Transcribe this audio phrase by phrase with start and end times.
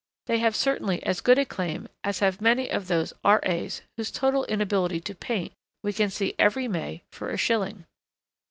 [0.25, 4.45] They have certainly as good a claim as have many of those R.A.'s whose total
[4.45, 7.85] inability to paint we can see every May for a shilling.